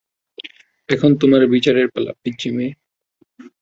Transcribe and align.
এখন 0.89 1.11
তোমার 1.15 1.41
বিচারের 1.47 1.87
পালা, 1.93 2.11
পিচ্চি 2.23 2.49
মেয়ে। 2.51 2.71